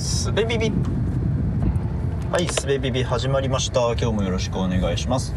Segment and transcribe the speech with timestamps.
[0.00, 0.72] すべビビ。
[2.32, 3.82] はいすべビビ始まりました。
[3.92, 5.34] 今日もよろしくお願いします。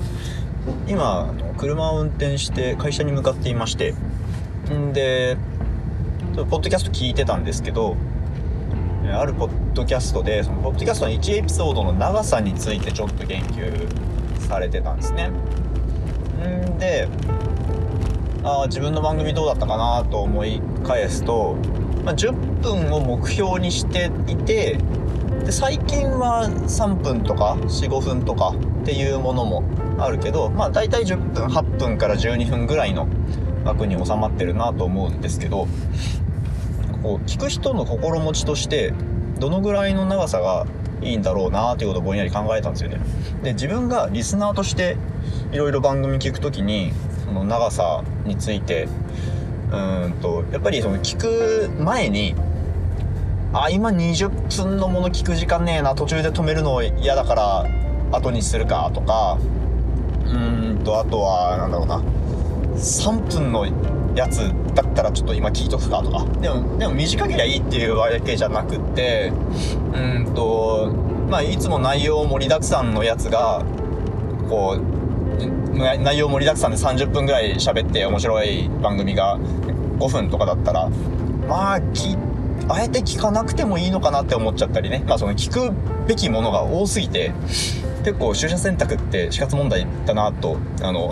[0.87, 3.93] 今車を運転して会社に向かっていまして。
[4.71, 5.35] んで
[6.33, 7.97] ポッドキャスト聞いてたんですけど
[9.13, 15.27] あるポッドキャストでそのポッドキャストの1エピソードの長さについてちょっと言及されてたんですね。
[15.27, 17.09] んで
[18.45, 21.57] あ自分の番組どうだったかなと思い返すと、
[22.03, 24.77] まあ、10分を目標にしていて
[25.45, 29.63] で最近は3分とか45分とかっていうものも
[29.97, 33.07] あるけどまあ大体10分8分から12分ぐらいの
[33.63, 35.67] 枠に収まってるなと思うんですけど
[37.01, 38.93] こう聞く人の心持ちとして
[39.39, 40.65] どのぐらいの長さが
[41.01, 42.99] いいんだろうなということをぼんやり考えたんですよね。
[43.43, 44.95] で自分がリスナーとして
[45.51, 46.93] いろいろ番組聞くときに
[47.25, 48.87] その長さについて
[49.73, 52.35] うんとやっぱりその聞く前に
[53.53, 54.29] あ今20
[54.63, 57.65] 分のもの聞く時間ねえな途中で止めるの嫌だから
[58.11, 59.37] 後にするかとか
[60.25, 62.01] うんとあとはなんだろうな
[62.75, 63.65] 3分の
[64.15, 66.25] やつだったらちょっと今聞いとくかとか。
[66.39, 69.31] でもでも短けりゃいいっていうわけじゃなくって
[69.93, 70.91] うんと
[71.29, 73.63] まあいつも内容盛りだくさんのやつが
[74.49, 75.02] こう
[75.75, 79.37] 内容盛りだくさんで30分ぐらい喋って面白い番組が
[79.99, 80.89] 5分とかだったら
[81.47, 82.17] まあき
[82.69, 85.03] あえて聞かなくてもいいのかなって思っちゃったりね。
[85.07, 85.73] まあその聞く
[86.07, 87.31] べきものが多すぎて
[88.05, 91.11] 結構取捨選択って死活問題だなとあの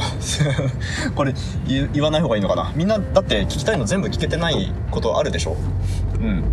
[1.15, 1.33] これ
[1.67, 2.71] 言わない方がいいのかな。
[2.75, 5.57] みんなだって聞きたいの全部聞けてないことあるでしょ。
[6.19, 6.43] うん。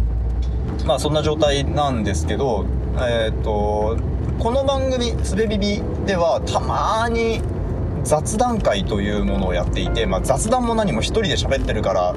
[0.85, 2.65] まあそんな状態なんですけど
[2.97, 3.97] えっ、ー、と
[4.39, 7.41] この番組「すべビビ」ではたまに
[8.09, 12.15] 雑談会というものをやっていて、まあ、雑談も何も一人で喋ってるから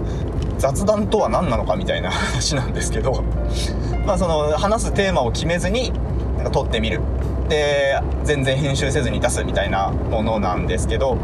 [0.58, 3.25] 雑談とは何なのかみたいな話なんですけど
[4.08, 5.92] まあその話すテーマを決めずに
[6.38, 7.02] なんか撮ってみる。
[7.50, 11.17] で全然編集せずに出すみたいなものなんですけど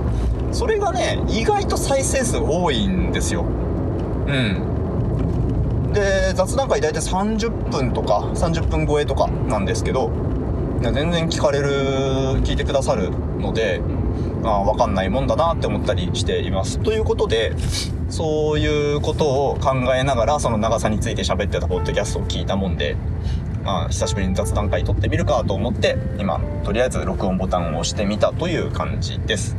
[0.52, 3.46] それがね意外と再生数多いんですよ。
[4.28, 5.94] うん。
[5.94, 10.12] で雑談会大体30分とか30分超えとかなんですけど
[10.82, 11.70] 全然聞かれる
[12.44, 13.10] 聞いてくださる
[13.40, 13.82] ので
[14.44, 16.80] あ分かんないもんだなって思ったりしています。
[16.80, 17.54] ということで、
[18.10, 22.96] そういうことを考えながら、その長さについて喋ってたポッドキャストを聞いたもんで、
[23.64, 29.58] まあ、久しぶりに雑談会撮ってみるかと思って、今、とりあえず録音ボタンを押してみたという感じです。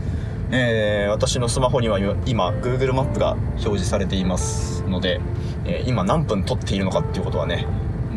[0.50, 5.21] えー、私のスマホには今、Google マップが表示されていますので、
[5.67, 7.67] えー、今何分撮っているのかっていうことはね、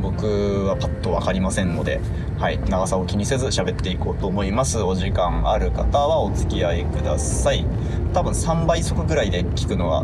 [0.02, 2.02] 僕はパッと分かりませんので、
[2.40, 4.82] はい、長さを気にせず喋っていこうと思います。
[4.82, 7.66] お時間ある方はお付き合いください。
[8.14, 10.04] 多分3倍速ぐらいで聞くのが、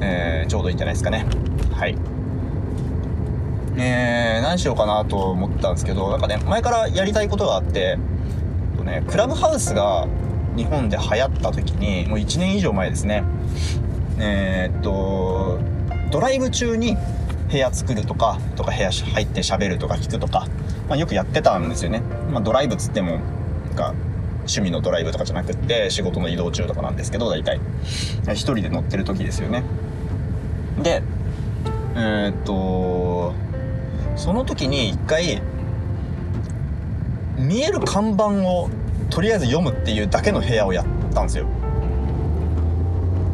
[0.00, 1.26] えー、ちょうどいいんじゃないですかね。
[1.72, 1.96] はい。
[3.76, 7.98] えー、何しようかなと思ったんですけど、なんかね、前からやりたいことがあって、
[8.80, 10.08] とね、クラブハウスが
[10.56, 13.22] 日本で流行った時に、もう1年以上前ですね。
[14.18, 15.58] えー、っと、
[16.10, 16.96] ドライブ中に
[17.50, 20.46] 部屋作るとか、とか部屋入って喋るとか聞くとか、
[20.88, 22.02] まあ、よくやってたんですよね。
[22.30, 23.18] まあ、ドライブつっても、
[23.66, 23.94] なんか、
[24.40, 27.60] 趣味のドライブとかじゃなくって仕事の移動中とかなんですけど大体。
[28.30, 29.62] 一人で乗ってる時ですよね。
[30.82, 31.02] で
[31.94, 33.34] えー、っと
[34.16, 35.42] その時に一回
[37.36, 38.70] 見える看板を
[39.10, 41.46] とりあえず読むっていうだけの部屋をやったんですよ。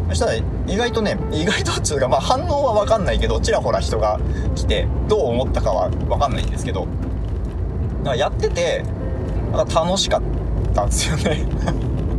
[0.08, 4.20] そしたら意外とね意外とっつうかまあ反応は分かんないけどちらほら人が
[4.54, 6.86] 来てどう思ったかは分かんないんですけど
[7.98, 8.84] だからやってて
[9.52, 10.22] なんか楽しかっ
[10.74, 11.44] たんですよね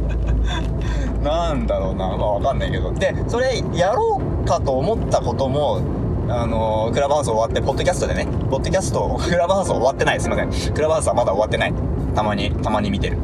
[1.23, 5.81] なんだろうなまあ分かんないけどでそれやろうかと思ったことも
[6.29, 10.19] あのー、クラブハウス終わって、ポッドキャストでね、ポッドキャスト、クラブハウス終わってない。
[10.19, 10.73] すいません。
[10.73, 11.73] クラブハウスはまだ終わってない。
[12.13, 13.17] たまに、たまに見てる。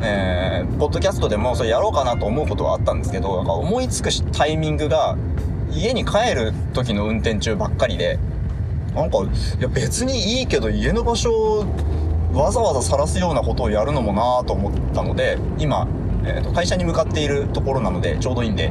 [0.00, 5.16] えー、ポッドキャストでもそれやろうかなと思うことはあったんですけど、なんか思いつくタイミングが、
[5.70, 8.18] 家に帰る時の運転中ばっかりで、
[8.94, 11.64] なんか、いや別にいいけど家の場所を
[12.32, 15.86] わざわざ晒すようなことをやるのもなぁと思ったので、今、
[16.24, 18.70] えーと、会社に向かっているところなので、ちょうどいいんで、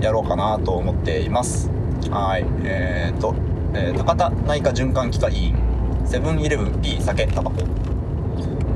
[0.00, 1.70] やろうかなと思っています。
[2.10, 2.44] はい。
[2.64, 3.34] えっ、ー、と、
[3.74, 5.56] えー、高田内科循環器科医院、
[6.04, 7.56] セブンイレブン B 酒タバコ、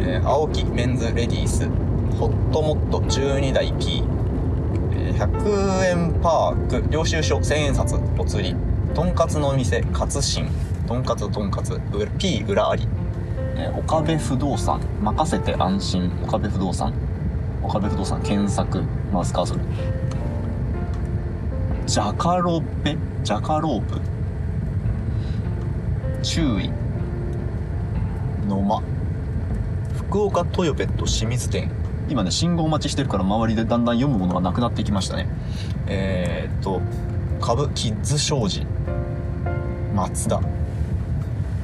[0.00, 1.68] えー、青木メンズレディース、
[2.20, 4.02] ホットモット12台 P
[4.92, 8.54] 100円パーク、領収書1000円札お釣り、
[8.94, 10.50] とんかつの店、カツシン、
[10.86, 11.80] とんかつとんかつ、
[12.18, 12.86] P 裏あり、
[13.74, 16.92] 岡部不動産、任せて安心、岡部不動産、
[17.62, 19.60] 岡部不動産検索、マスカーソル。
[21.86, 23.98] ジャカロペジャカロープ。
[26.22, 26.70] 注意。
[28.46, 28.82] 野間。
[29.96, 31.79] 福岡トヨペット清水店。
[32.10, 35.28] 今ね信号待ちしてるから周りでだんだん読むものがなくなってきましたね。
[35.86, 36.80] えー、っと
[37.40, 38.66] 株キッズ商事。
[39.94, 40.40] 松田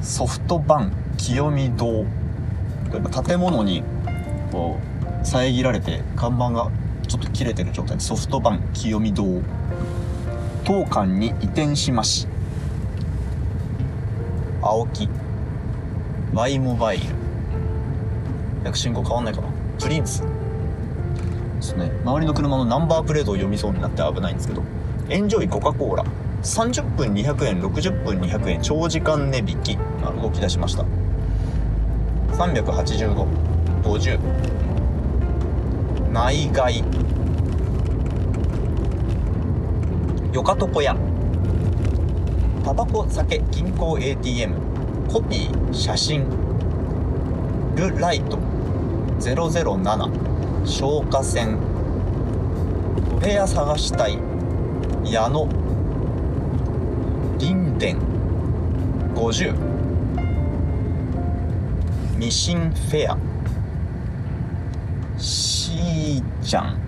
[0.01, 2.05] ソフトバン清見堂。
[3.25, 3.83] 建物に
[4.51, 4.79] こ
[5.21, 6.71] う遮られて看板が
[7.07, 9.41] ちょっと切れてる状態でソフトバン清見堂。
[10.63, 12.27] 当館に移転しまし
[14.61, 15.09] 青木。
[16.33, 17.03] Y モバイル。
[18.65, 19.56] 訳信号変わんないかな。
[19.79, 20.21] プリンス。
[20.21, 21.91] ですね。
[22.03, 24.63] 周りの車のナンバープレートを読みそうになって危ないんですけど。
[25.09, 26.05] エンジョイコカ・コーラ。
[26.43, 29.77] 30分200円60分200円長時間値引き。
[30.21, 30.83] 動き出しました。
[32.33, 34.19] 38550
[36.11, 36.83] 内外。
[40.33, 40.95] よかとこ屋
[42.63, 44.55] タバコ酒銀行 ATM
[45.07, 46.25] コピー写真。
[47.75, 48.37] ルライト。
[49.19, 51.57] 007消火栓。
[53.15, 54.19] お部屋探したい。
[55.03, 55.47] 矢野。
[57.39, 57.97] 林田
[59.15, 59.53] 50
[62.17, 63.17] ミシンフェア。
[65.19, 66.79] しーちゃん。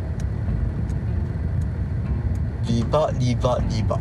[2.68, 4.00] リバリバリバ。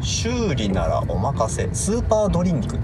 [0.00, 1.68] 修理ならお任せ。
[1.72, 2.78] スーパードリンク。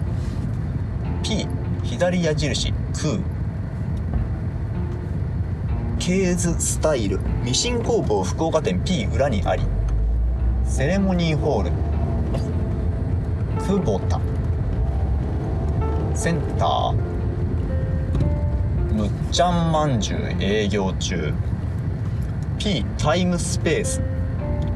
[1.23, 1.47] P
[1.83, 2.73] 左矢印。
[2.93, 3.38] 空
[6.09, 9.63] ケーズスタイルミシン工房福岡店 P 裏にあり
[10.65, 11.71] セレモニーホール
[13.61, 14.19] 久保田
[16.15, 16.93] センター
[18.95, 21.35] むっちゃんまんじゅう営業中
[22.59, 24.01] P タイムスペース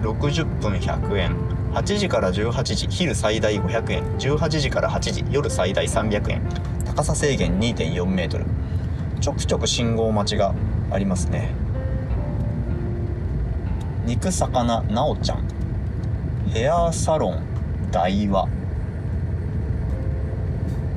[0.02, 1.34] 60分100円
[1.72, 6.42] 8時から18時昼最大500円18時から8時夜最大300円
[6.84, 8.44] 高さ制限2.4メートル。
[9.22, 10.52] ちょくちょく信号待ちが
[10.92, 11.50] ありますね。
[14.04, 15.44] 肉魚なおちゃん。
[16.52, 17.42] ヘアサロン
[17.90, 18.46] 大和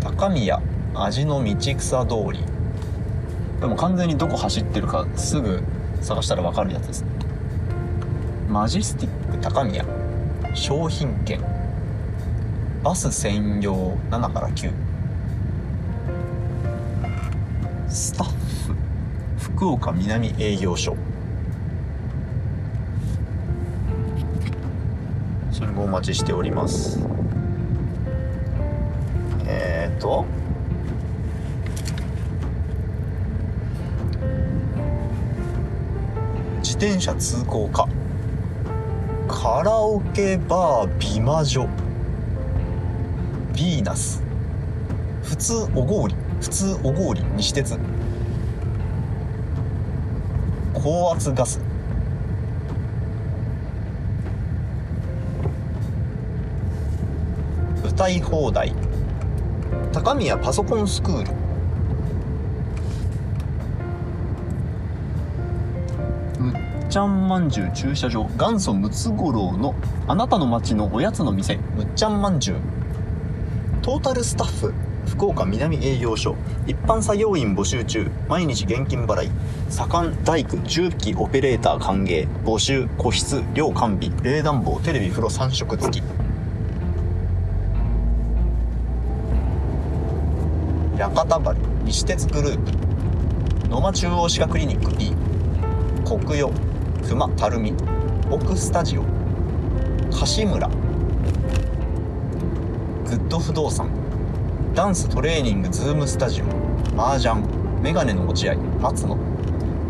[0.01, 0.61] 高宮
[0.93, 2.43] 味の道草通り。
[3.61, 5.63] でも完全にどこ走ってるかすぐ
[6.01, 7.09] 探したら分かるやつですね。
[8.49, 9.85] マジスティック高宮。
[10.53, 11.41] 商品券。
[12.83, 14.71] バス専用7から9
[17.89, 18.34] スタッフ
[19.55, 20.97] 福岡南営業所。
[25.49, 26.99] 信号待ちしております。
[29.47, 30.25] えー、と。
[36.61, 37.87] 自転車通行か
[39.29, 41.63] カラオケバー美魔女。
[41.63, 44.21] ヴィーナス。
[45.23, 46.15] 普通おごり。
[46.41, 47.79] 普通おごり西鉄
[50.85, 51.59] 高圧ガス。
[57.83, 58.71] 歌い放題。
[59.91, 61.31] 高宮パソコンスクール。
[66.39, 66.55] むっ
[66.87, 68.29] ちゃんまんじゅう駐車場。
[68.37, 69.73] 元祖ムツゴロウの
[70.07, 71.55] あなたの街のおやつの店。
[71.75, 72.57] むっちゃんまんじゅう。
[73.81, 74.71] トータルスタッフ。
[75.17, 76.35] 福岡南営業所。
[76.67, 78.11] 一般作業員募集中。
[78.27, 79.29] 毎日現金払い。
[79.69, 82.27] 左官大工重機オペレーター歓迎。
[82.43, 84.11] 募集個室寮完備。
[84.23, 86.03] 冷暖房テレビ風呂3食付き。
[90.97, 91.55] 屋形原
[91.85, 93.69] 西鉄グループ。
[93.69, 95.13] 野間中央歯科クリニック B
[96.03, 96.51] 国与
[97.07, 97.73] 熊垂水。
[98.29, 99.03] 奥スタジオ。
[100.11, 100.67] 柏村。
[100.67, 100.75] グ
[103.15, 104.04] ッド不動産。
[104.75, 106.45] ダンストレーニングズームスタジオ。
[107.01, 107.33] 麻雀。
[107.81, 109.15] メガネの落合松野。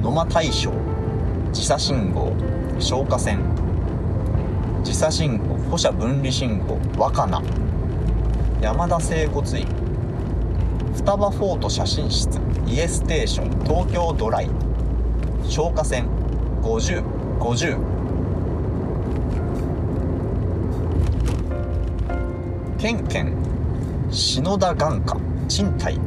[0.03, 0.71] 野間大将。
[1.51, 2.31] 時差信号。
[2.79, 3.39] 消火栓。
[4.83, 5.55] 時差信号。
[5.71, 6.77] 歩車分離信号。
[6.99, 7.41] 若菜。
[8.61, 9.65] 山田整骨院。
[10.93, 12.39] 双葉フォト写真室。
[12.67, 13.49] 家ステーション。
[13.65, 14.49] 東京ドライ。
[15.49, 16.05] 消火栓。
[16.61, 17.79] 5050
[22.77, 23.54] ケンケン。
[24.15, 25.19] 篠田眼科。
[25.49, 25.99] 賃貸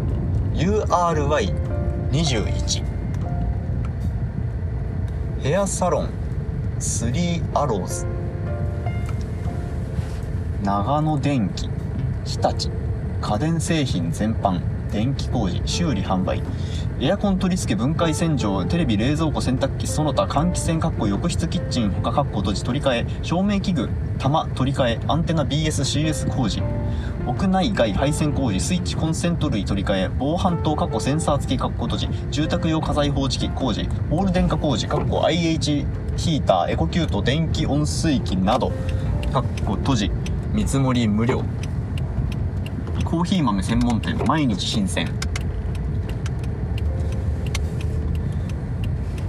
[0.54, 2.82] URY21
[5.42, 6.08] ヘアサロン。
[6.78, 8.06] スリーアローズ。
[10.64, 11.68] 長野電機。
[12.24, 12.70] 日立。
[13.20, 14.62] 家電製品全般。
[14.90, 15.60] 電気工事。
[15.66, 16.42] 修理販売。
[17.00, 18.64] エアコン取り付け分解洗浄。
[18.64, 21.90] テレビ冷蔵庫洗濯機その他換気扇かっこ浴室キッチン。
[21.90, 23.06] 他かっこ閉じ取り替え。
[23.22, 23.90] 照明器具。
[24.18, 25.00] 玉取り替え。
[25.08, 26.62] アンテナ BSCS 工事。
[27.28, 38.72] 屋内外配線工事スイッチコンセント類取り替え防犯灯過去センサー付き過去閉じ住宅用火災報知器工事オール電化工事過去 IH ヒーターエコキュート電気温水器など
[39.30, 40.10] 過去閉じ
[40.54, 41.44] 見積もり無料。
[43.04, 45.06] コーヒー豆専門店毎日新鮮。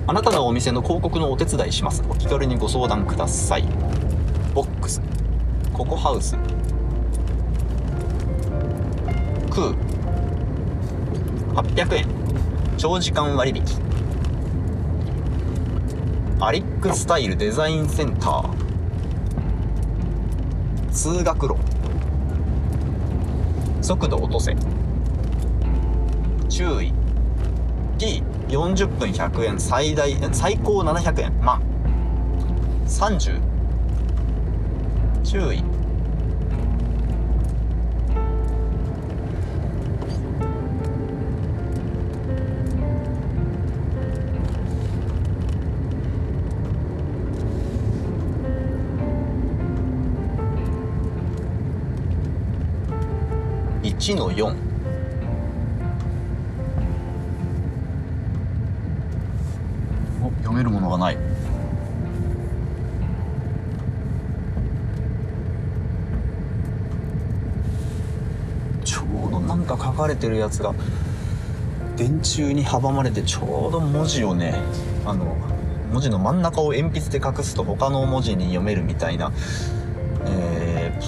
[0.08, 2.02] あなたのお店の広告のお手伝いします。
[2.10, 3.66] お気軽にご相談ください。
[4.54, 5.02] ボックス。
[5.74, 6.38] ココハウス。
[9.60, 9.76] ク
[11.54, 12.08] 800円。
[12.78, 13.64] 長時間割引。
[16.40, 18.50] アリックスタイルデザインセンター。
[20.92, 21.56] 通学路。
[23.82, 24.56] 速度落とせ。
[26.48, 26.94] 注意。
[27.98, 29.60] T40 分100円。
[29.60, 31.38] 最大最高700円。
[31.42, 31.62] 満
[32.88, 33.42] 30
[35.24, 35.79] 注意。
[54.00, 54.56] 1の4
[60.24, 61.18] お読めるものがない。
[68.86, 70.74] ちょうどなんか書かれてるやつが
[71.98, 74.56] 電柱に阻まれてちょうど文字をね
[75.06, 75.36] あの
[75.92, 79.34] 文字の真ん中を鉛筆で隠すと他の文字に読めるみたいな、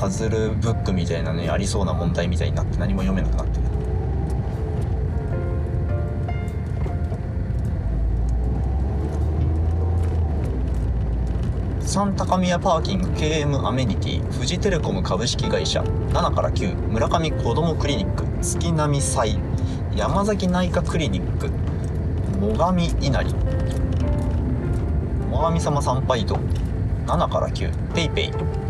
[0.02, 3.62] パズルブックみたいなねありそうな問題みたいになって何も読めなくなってる。
[11.82, 19.38] 三高宮パーキング KM アメニティ富士テレコム株式会社7から9村上子どもクリニック月並祭
[19.96, 21.52] 山崎内科クリニック
[22.40, 23.36] 最上稲荷。
[25.32, 26.38] 最上様参拝堂
[27.06, 28.61] 7から9ペイペイ。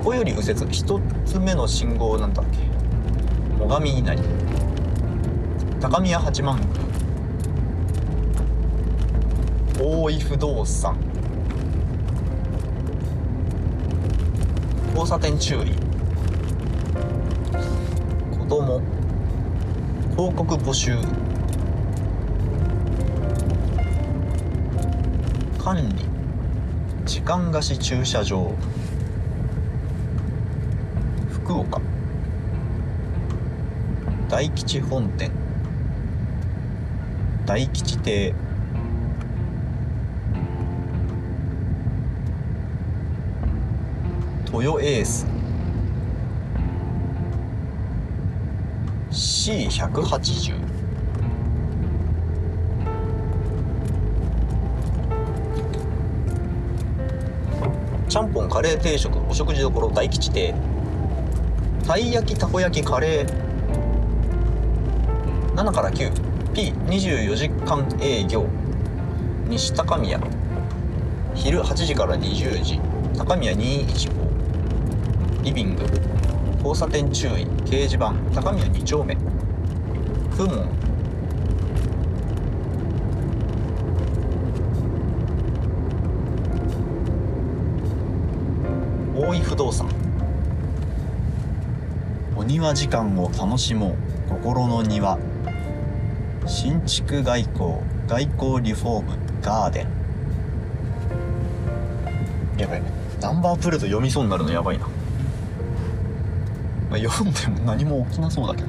[0.00, 0.66] ここより右折。
[0.72, 2.58] 一つ目の信号なんだっけ？
[3.58, 4.22] 最上稲荷。
[5.78, 6.66] 高宮八幡宮。
[9.78, 10.96] 大井不動産。
[14.94, 15.74] 交差点注意。
[18.38, 18.80] 子供。
[20.16, 20.96] 広告募集。
[25.58, 25.84] 管理。
[27.04, 28.50] 時間貸し駐車場。
[31.50, 31.80] 岡。
[34.28, 35.30] 大吉本店。
[37.46, 38.34] 大吉亭。
[44.52, 45.26] 豊エース。
[49.10, 50.54] C180
[58.08, 60.54] ちゃんぽんカレー定食お食事処大吉亭。
[61.90, 63.26] たい焼きたこ焼きカレー。
[65.56, 68.46] 7から 9P24 時間営業。
[69.48, 70.20] 西高宮。
[71.34, 72.80] 昼8時から20時。
[73.18, 74.12] 高宮215
[75.42, 75.82] リビング。
[76.58, 77.44] 交差点注意。
[77.64, 78.14] 掲示板。
[78.36, 79.16] 高宮2丁目。
[80.36, 80.68] 公文
[89.16, 90.09] 大井不動産。
[92.40, 95.18] お庭時間を楽しもう心の庭。
[96.46, 97.74] 新築外交
[98.08, 99.86] 外交リフォームガーデン。
[102.56, 102.82] やばい。
[103.20, 104.86] ナンバープレート読みそうになるのやばいな、
[106.88, 108.68] まあ、読んでも何も起きなそうだけど。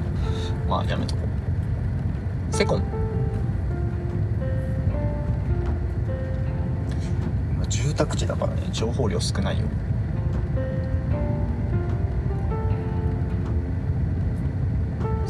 [0.68, 1.22] まあやめとこ
[2.52, 2.54] う。
[2.54, 2.82] セコン。
[7.70, 8.68] 住宅地だからね。
[8.70, 9.64] 情報量少ないよ。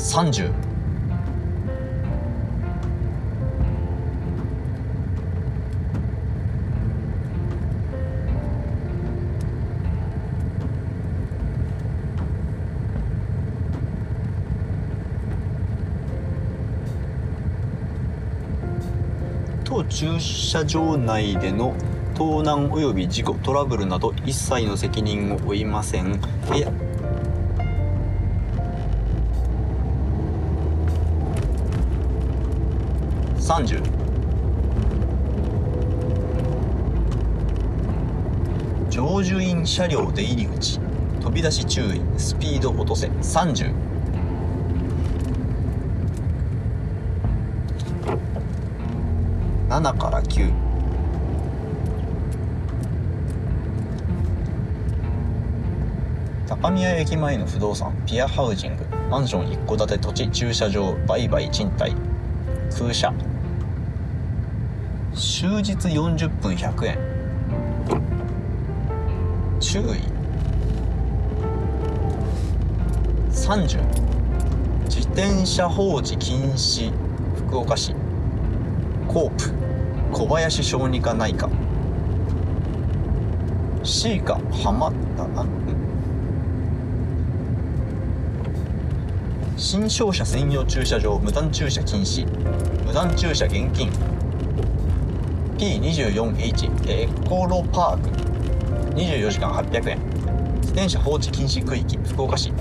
[0.03, 0.53] 30
[19.65, 21.75] 当駐車場内での
[22.15, 26.21] 盗難及び事故トラブルなど一切の責任を負いません。
[33.53, 33.83] 30
[38.89, 40.81] 乗樹員車両出入り口。
[41.21, 42.01] 飛び出し注意。
[42.17, 43.09] スピード落とせ。
[43.09, 43.75] 30
[49.69, 50.51] 7から9
[56.49, 58.85] 高宮駅前の不動産ピアハウジング。
[59.11, 61.95] マンション一戸建て土地駐車場売買賃貸。
[62.79, 63.13] 空車。
[65.43, 66.99] 終日40分100円。
[69.59, 69.99] 注意。
[73.33, 73.81] 30
[74.89, 76.93] 自転車放置禁止。
[77.35, 77.93] 福岡市。
[79.09, 79.53] コープ。
[80.13, 81.51] 小林小児科内科。
[83.83, 84.39] C か。
[84.53, 85.45] 浜田あ
[89.57, 92.29] 新商車専用駐車場無断駐車禁止。
[92.87, 93.91] 無断駐車厳禁。
[95.63, 98.09] P24H エコロパーク。
[98.97, 99.99] 24時間800円。
[100.61, 102.53] 自転車放置禁止区域福岡市。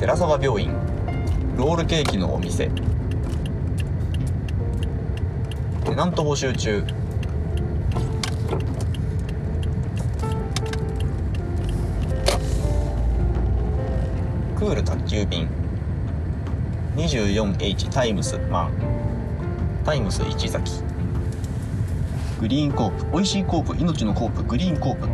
[0.00, 0.72] 寺沢病院。
[1.56, 2.68] ロールケーキのお店。
[5.84, 6.82] テナント募集中。
[14.56, 15.48] クール宅急便。
[16.96, 18.36] 24H タイムス。
[18.50, 19.01] マン
[19.84, 20.80] タイムス市崎。
[22.40, 23.04] グリーンコープ。
[23.12, 23.76] 美味しいコープ。
[23.76, 24.44] 命のコープ。
[24.44, 25.08] グリーンコープ。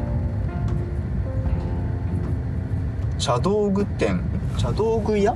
[3.18, 4.20] 茶道具店。
[4.58, 5.34] 茶道具屋？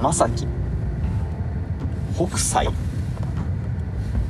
[0.00, 0.48] まさき
[2.16, 2.68] 北斎。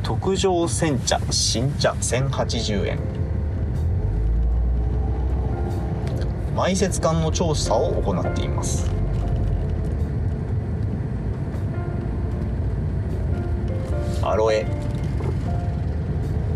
[0.02, 1.19] 特上煎茶。
[1.31, 1.93] 新茶。
[1.93, 2.99] 1080円。
[6.55, 8.91] 埋設管の調査を行っています。
[14.25, 14.64] アロエ。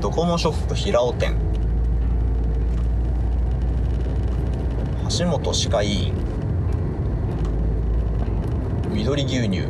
[0.01, 1.35] ドコモショップ平尾店。
[5.19, 6.15] 橋本歯科医院。
[8.93, 9.63] 緑牛乳。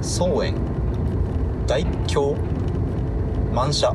[0.00, 0.54] 草園。
[1.66, 2.36] 大京。
[3.52, 3.92] 満車。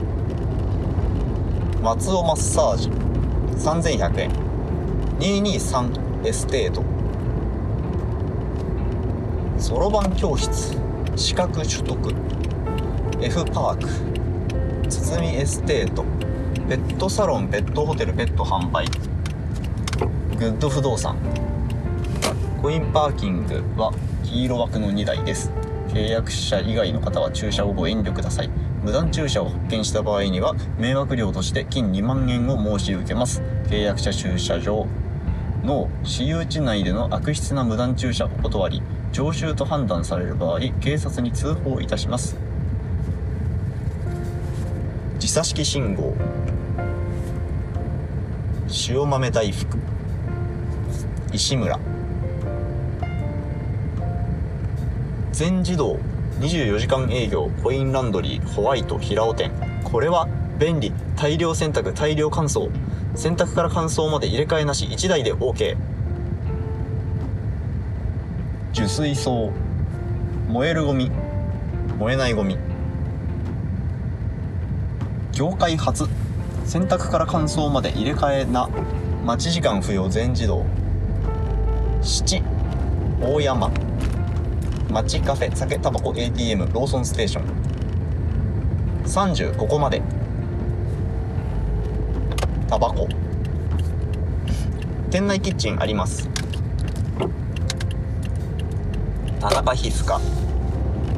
[1.82, 2.89] 松尾マッサージ。
[3.56, 4.32] 3100円。
[5.20, 6.84] 223エステート。
[9.58, 10.87] そろばん教室
[11.17, 12.13] 資格取得
[13.19, 13.89] F パーク。
[14.88, 16.06] 堤エステート。
[16.69, 18.86] ペットサロンペットホテルペット販売。
[20.38, 21.17] グッド不動産。
[22.62, 23.91] コインパーキングは
[24.25, 25.51] 黄色枠の2台です。
[25.88, 28.49] 契約者以外の方は駐車をご遠慮ください。
[28.84, 33.41] 無断駐車を発見した場合には迷惑料として金2万円を申し受けます。
[33.69, 34.86] 契約者駐車場
[35.63, 42.36] の私有地内での悪質な無断駐車を断り常習と判断される場合警察に通報いたします。
[45.20, 46.13] 時差式信号。
[48.89, 49.78] 塩豆大福。
[51.34, 51.80] 石村。
[55.32, 55.98] 全自動。
[56.39, 57.50] 24時間営業。
[57.63, 59.52] コインランドリーホワイト平尾店。
[59.84, 60.28] これは
[60.60, 60.93] 便利。
[61.15, 62.70] 大量洗濯大量乾燥。
[63.15, 64.86] 洗濯から乾燥まで入れ替えなし。
[64.86, 65.97] 1台で OK
[68.88, 69.52] 水槽
[70.50, 71.12] 燃えるゴミ
[71.97, 72.58] 燃えないゴミ。
[75.32, 76.06] 業界初。
[76.63, 78.69] 洗濯から乾燥まで入れ替えな。
[79.26, 80.63] 待ち時間不要全自動。
[82.04, 82.43] 七。
[83.19, 83.71] 大山。
[84.91, 85.56] 町カフェ。
[85.56, 86.13] 酒タバコ。
[86.15, 87.45] ATM ローソンステーション。
[89.06, 90.04] 30ここまで。
[92.67, 93.08] タバコ。
[95.10, 96.37] 店内キッチンあります。
[99.50, 100.20] 田中皮膚科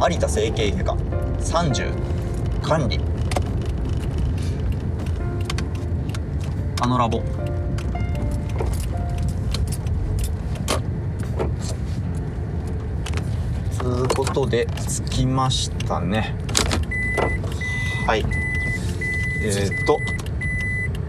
[0.07, 0.97] 有田整形外科。
[1.39, 2.99] 30管理。
[6.79, 7.23] あのラボ。
[13.71, 14.67] つうことで
[15.07, 16.35] 着きましたね。
[18.05, 18.23] はい。
[19.41, 19.99] えー、っと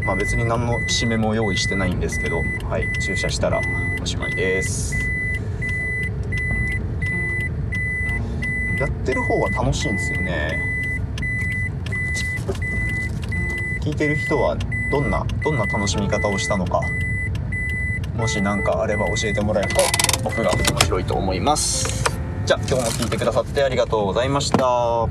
[0.06, 2.90] まあ別に何の締めも用意してないんですけどはい。
[2.98, 3.60] 駐車したら
[4.00, 5.09] おしまいです
[8.80, 10.58] やってる方は楽しいんですよね。
[13.82, 14.56] 聞いてる人は
[14.90, 16.80] どんなどんな楽しみ方をしたのか。
[18.16, 19.80] もし何かあれば教えてもらえると
[20.24, 22.04] 僕が面白いと思います。
[22.46, 25.08] じゃあ今日も聞いてくださってありがとうございました。